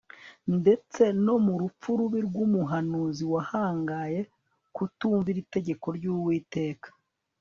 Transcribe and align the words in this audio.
ndetse 0.59 1.03
no 1.25 1.35
mu 1.45 1.53
rupfu 1.61 1.89
rubi 1.99 2.19
rwumuhanuzi 2.27 3.23
wahangaye 3.33 4.19
kutumvira 4.75 5.37
itegeko 5.45 5.85
ryUwiteka 5.97 6.87